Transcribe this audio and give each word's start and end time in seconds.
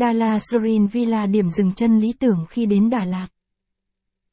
Dala 0.00 0.38
Surin 0.38 0.86
Villa 0.86 1.26
điểm 1.26 1.48
dừng 1.48 1.72
chân 1.72 1.98
lý 1.98 2.12
tưởng 2.12 2.44
khi 2.50 2.66
đến 2.66 2.90
Đà 2.90 3.04
Lạt. 3.04 3.26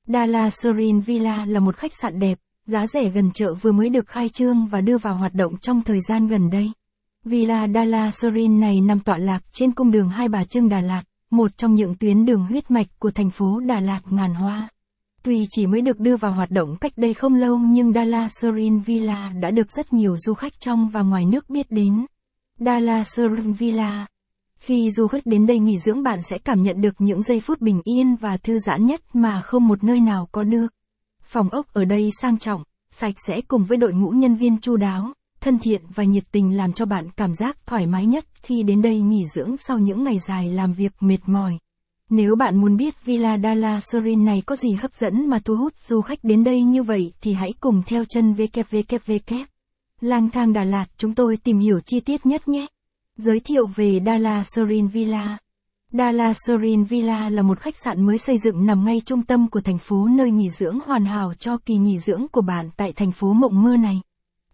Dala 0.07 0.49
Surin 0.49 0.99
Villa 0.99 1.45
là 1.45 1.59
một 1.59 1.75
khách 1.75 1.91
sạn 2.01 2.19
đẹp, 2.19 2.39
giá 2.65 2.87
rẻ 2.87 3.09
gần 3.09 3.31
chợ 3.33 3.53
vừa 3.53 3.71
mới 3.71 3.89
được 3.89 4.07
khai 4.07 4.29
trương 4.29 4.67
và 4.67 4.81
đưa 4.81 4.97
vào 4.97 5.15
hoạt 5.15 5.33
động 5.33 5.57
trong 5.57 5.81
thời 5.81 5.99
gian 6.09 6.27
gần 6.27 6.49
đây. 6.49 6.71
Villa 7.23 7.67
Dala 7.73 8.11
Surin 8.11 8.59
này 8.59 8.81
nằm 8.81 8.99
tọa 8.99 9.17
lạc 9.17 9.39
trên 9.51 9.71
cung 9.71 9.91
đường 9.91 10.09
Hai 10.09 10.27
Bà 10.27 10.43
Trưng 10.43 10.69
Đà 10.69 10.81
Lạt, 10.81 11.03
một 11.31 11.57
trong 11.57 11.75
những 11.75 11.95
tuyến 11.95 12.25
đường 12.25 12.45
huyết 12.45 12.71
mạch 12.71 12.87
của 12.99 13.11
thành 13.11 13.29
phố 13.29 13.59
Đà 13.59 13.79
Lạt 13.79 14.01
ngàn 14.09 14.33
hoa. 14.35 14.69
Tuy 15.23 15.47
chỉ 15.49 15.67
mới 15.67 15.81
được 15.81 15.99
đưa 15.99 16.17
vào 16.17 16.31
hoạt 16.31 16.51
động 16.51 16.75
cách 16.81 16.93
đây 16.95 17.13
không 17.13 17.35
lâu 17.35 17.57
nhưng 17.57 17.93
Dala 17.93 18.29
Surin 18.29 18.79
Villa 18.79 19.31
đã 19.41 19.51
được 19.51 19.71
rất 19.71 19.93
nhiều 19.93 20.17
du 20.17 20.33
khách 20.33 20.59
trong 20.59 20.89
và 20.89 21.01
ngoài 21.01 21.25
nước 21.25 21.49
biết 21.49 21.65
đến. 21.69 22.05
Dala 22.59 23.03
Surin 23.03 23.51
Villa 23.51 24.07
khi 24.65 24.91
du 24.91 25.07
khách 25.07 25.25
đến 25.25 25.45
đây 25.45 25.59
nghỉ 25.59 25.77
dưỡng 25.77 26.03
bạn 26.03 26.19
sẽ 26.21 26.37
cảm 26.37 26.63
nhận 26.63 26.81
được 26.81 26.93
những 26.99 27.23
giây 27.23 27.39
phút 27.39 27.61
bình 27.61 27.81
yên 27.83 28.15
và 28.15 28.37
thư 28.37 28.59
giãn 28.59 28.85
nhất 28.85 29.01
mà 29.13 29.41
không 29.41 29.67
một 29.67 29.83
nơi 29.83 29.99
nào 29.99 30.27
có 30.31 30.43
được. 30.43 30.67
Phòng 31.23 31.49
ốc 31.49 31.65
ở 31.73 31.85
đây 31.85 32.09
sang 32.21 32.37
trọng, 32.37 32.63
sạch 32.91 33.13
sẽ 33.27 33.41
cùng 33.47 33.63
với 33.63 33.77
đội 33.77 33.93
ngũ 33.93 34.09
nhân 34.09 34.35
viên 34.35 34.59
chu 34.59 34.77
đáo, 34.77 35.13
thân 35.41 35.59
thiện 35.59 35.81
và 35.95 36.03
nhiệt 36.03 36.23
tình 36.31 36.57
làm 36.57 36.73
cho 36.73 36.85
bạn 36.85 37.09
cảm 37.17 37.33
giác 37.33 37.57
thoải 37.65 37.87
mái 37.87 38.05
nhất 38.05 38.25
khi 38.43 38.63
đến 38.63 38.81
đây 38.81 38.99
nghỉ 38.99 39.25
dưỡng 39.35 39.57
sau 39.57 39.79
những 39.79 40.03
ngày 40.03 40.17
dài 40.27 40.49
làm 40.49 40.73
việc 40.73 40.91
mệt 40.99 41.19
mỏi. 41.25 41.57
Nếu 42.09 42.35
bạn 42.35 42.57
muốn 42.57 42.77
biết 42.77 43.05
Villa 43.05 43.37
Dalla 43.37 43.79
Sorin 43.81 44.25
này 44.25 44.43
có 44.45 44.55
gì 44.55 44.71
hấp 44.71 44.93
dẫn 44.93 45.29
mà 45.29 45.39
thu 45.39 45.55
hút 45.55 45.73
du 45.79 46.01
khách 46.01 46.19
đến 46.23 46.43
đây 46.43 46.63
như 46.63 46.83
vậy 46.83 47.13
thì 47.21 47.33
hãy 47.33 47.53
cùng 47.59 47.81
theo 47.85 48.05
chân 48.05 48.33
www. 48.33 49.45
Lang 50.01 50.29
thang 50.29 50.53
Đà 50.53 50.63
Lạt 50.63 50.85
chúng 50.97 51.15
tôi 51.15 51.37
tìm 51.37 51.59
hiểu 51.59 51.79
chi 51.85 51.99
tiết 51.99 52.25
nhất 52.25 52.47
nhé. 52.47 52.65
Giới 53.17 53.39
thiệu 53.39 53.67
về 53.67 53.99
Dala 54.05 54.43
Sorin 54.43 54.87
Villa. 54.87 55.37
Dala 55.91 56.33
Sorin 56.33 56.83
Villa 56.83 57.29
là 57.29 57.41
một 57.41 57.59
khách 57.59 57.77
sạn 57.77 58.05
mới 58.05 58.17
xây 58.17 58.37
dựng 58.37 58.65
nằm 58.65 58.85
ngay 58.85 59.01
trung 59.05 59.23
tâm 59.23 59.49
của 59.49 59.61
thành 59.61 59.77
phố 59.77 60.07
nơi 60.07 60.31
nghỉ 60.31 60.49
dưỡng 60.49 60.79
hoàn 60.85 61.05
hảo 61.05 61.33
cho 61.33 61.57
kỳ 61.57 61.75
nghỉ 61.75 61.97
dưỡng 61.97 62.27
của 62.31 62.41
bạn 62.41 62.69
tại 62.77 62.93
thành 62.93 63.11
phố 63.11 63.33
Mộng 63.33 63.63
Mơ 63.63 63.77
này. 63.77 64.01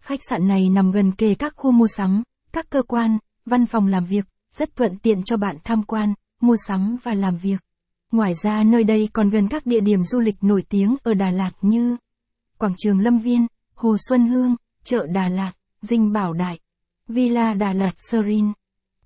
Khách 0.00 0.20
sạn 0.28 0.48
này 0.48 0.68
nằm 0.68 0.90
gần 0.90 1.12
kề 1.12 1.34
các 1.34 1.52
khu 1.56 1.72
mua 1.72 1.86
sắm, 1.96 2.22
các 2.52 2.70
cơ 2.70 2.82
quan, 2.82 3.18
văn 3.46 3.66
phòng 3.66 3.86
làm 3.86 4.04
việc, 4.04 4.24
rất 4.50 4.76
thuận 4.76 4.98
tiện 4.98 5.22
cho 5.22 5.36
bạn 5.36 5.56
tham 5.64 5.82
quan, 5.82 6.14
mua 6.40 6.56
sắm 6.66 6.96
và 7.02 7.14
làm 7.14 7.36
việc. 7.36 7.60
Ngoài 8.12 8.32
ra 8.42 8.62
nơi 8.62 8.84
đây 8.84 9.08
còn 9.12 9.30
gần 9.30 9.48
các 9.48 9.66
địa 9.66 9.80
điểm 9.80 10.02
du 10.02 10.20
lịch 10.20 10.36
nổi 10.40 10.64
tiếng 10.68 10.96
ở 11.02 11.14
Đà 11.14 11.30
Lạt 11.30 11.52
như 11.60 11.96
Quảng 12.58 12.74
trường 12.78 13.00
Lâm 13.00 13.18
Viên, 13.18 13.46
Hồ 13.74 13.96
Xuân 14.08 14.26
Hương, 14.28 14.56
chợ 14.84 15.06
Đà 15.06 15.28
Lạt, 15.28 15.52
Dinh 15.80 16.12
Bảo 16.12 16.32
Đại, 16.32 16.58
Villa 17.08 17.54
Đà 17.54 17.72
Lạt 17.72 17.92
Serin. 18.10 18.52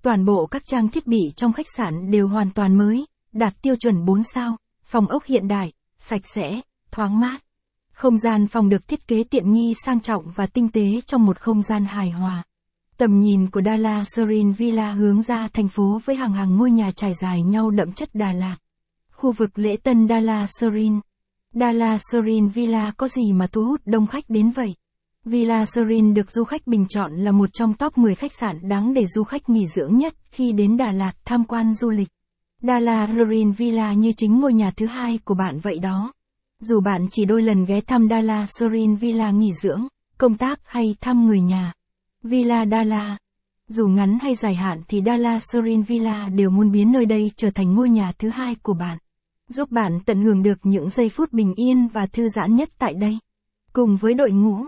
Toàn 0.07 0.25
bộ 0.25 0.45
các 0.45 0.65
trang 0.65 0.89
thiết 0.89 1.07
bị 1.07 1.19
trong 1.35 1.53
khách 1.53 1.65
sạn 1.77 2.11
đều 2.11 2.27
hoàn 2.27 2.49
toàn 2.51 2.77
mới, 2.77 3.05
đạt 3.33 3.53
tiêu 3.61 3.75
chuẩn 3.75 4.05
4 4.05 4.23
sao, 4.23 4.57
phòng 4.83 5.07
ốc 5.07 5.23
hiện 5.23 5.47
đại, 5.47 5.71
sạch 5.97 6.21
sẽ, 6.35 6.61
thoáng 6.91 7.19
mát. 7.19 7.43
Không 7.91 8.17
gian 8.17 8.47
phòng 8.47 8.69
được 8.69 8.87
thiết 8.87 9.07
kế 9.07 9.23
tiện 9.23 9.53
nghi 9.53 9.73
sang 9.85 9.99
trọng 9.99 10.31
và 10.35 10.47
tinh 10.47 10.69
tế 10.69 11.01
trong 11.05 11.25
một 11.25 11.39
không 11.39 11.61
gian 11.61 11.85
hài 11.85 12.09
hòa. 12.09 12.43
Tầm 12.97 13.19
nhìn 13.19 13.49
của 13.49 13.61
Dala 13.65 14.03
Sorin 14.03 14.51
Villa 14.51 14.91
hướng 14.91 15.21
ra 15.21 15.47
thành 15.53 15.67
phố 15.67 15.99
với 16.05 16.15
hàng 16.15 16.33
hàng 16.33 16.57
ngôi 16.57 16.71
nhà 16.71 16.91
trải 16.91 17.13
dài 17.21 17.41
nhau 17.43 17.69
đậm 17.69 17.93
chất 17.93 18.09
Đà 18.13 18.31
Lạt. 18.31 18.57
Khu 19.11 19.31
vực 19.31 19.59
lễ 19.59 19.75
tân 19.83 20.07
Dala 20.07 20.45
Sorin. 20.59 20.99
Dala 21.53 21.97
Sorin 22.11 22.47
Villa 22.47 22.91
có 22.97 23.07
gì 23.07 23.33
mà 23.33 23.47
thu 23.47 23.65
hút 23.65 23.81
đông 23.85 24.07
khách 24.07 24.29
đến 24.29 24.51
vậy? 24.51 24.75
Villa 25.25 25.65
Sorin 25.65 26.13
được 26.13 26.31
du 26.31 26.43
khách 26.43 26.67
bình 26.67 26.85
chọn 26.89 27.15
là 27.15 27.31
một 27.31 27.53
trong 27.53 27.73
top 27.73 27.97
10 27.97 28.15
khách 28.15 28.33
sạn 28.33 28.69
đáng 28.69 28.93
để 28.93 29.05
du 29.05 29.23
khách 29.23 29.49
nghỉ 29.49 29.67
dưỡng 29.67 29.97
nhất 29.97 30.13
khi 30.31 30.51
đến 30.51 30.77
Đà 30.77 30.91
Lạt 30.91 31.13
tham 31.25 31.43
quan 31.45 31.75
du 31.75 31.89
lịch. 31.89 32.09
Đà 32.61 32.79
Lạt 32.79 33.07
Sorin 33.17 33.51
Villa 33.51 33.93
như 33.93 34.11
chính 34.17 34.39
ngôi 34.39 34.53
nhà 34.53 34.71
thứ 34.77 34.85
hai 34.85 35.19
của 35.25 35.33
bạn 35.33 35.59
vậy 35.59 35.79
đó. 35.79 36.13
Dù 36.59 36.79
bạn 36.79 37.07
chỉ 37.11 37.25
đôi 37.25 37.41
lần 37.41 37.65
ghé 37.65 37.81
thăm 37.81 38.07
Đà 38.07 38.21
Lạt 38.21 38.45
Sorin 38.47 38.95
Villa 38.95 39.31
nghỉ 39.31 39.53
dưỡng, 39.61 39.87
công 40.17 40.37
tác 40.37 40.59
hay 40.63 40.95
thăm 41.01 41.27
người 41.27 41.41
nhà. 41.41 41.73
Villa 42.23 42.65
Đà 42.65 42.83
Lạt, 42.83 43.17
Dù 43.69 43.87
ngắn 43.87 44.17
hay 44.21 44.35
dài 44.35 44.55
hạn 44.55 44.81
thì 44.87 45.01
Dala 45.05 45.39
Sorin 45.39 45.81
Villa 45.81 46.29
đều 46.29 46.49
muốn 46.49 46.71
biến 46.71 46.91
nơi 46.91 47.05
đây 47.05 47.31
trở 47.35 47.49
thành 47.49 47.75
ngôi 47.75 47.89
nhà 47.89 48.11
thứ 48.19 48.29
hai 48.29 48.55
của 48.55 48.73
bạn. 48.73 48.97
Giúp 49.49 49.71
bạn 49.71 49.99
tận 50.05 50.21
hưởng 50.21 50.43
được 50.43 50.59
những 50.63 50.89
giây 50.89 51.09
phút 51.09 51.33
bình 51.33 51.53
yên 51.55 51.87
và 51.87 52.05
thư 52.05 52.29
giãn 52.29 52.55
nhất 52.55 52.69
tại 52.77 52.93
đây. 52.93 53.17
Cùng 53.73 53.97
với 53.97 54.13
đội 54.13 54.31
ngũ 54.31 54.65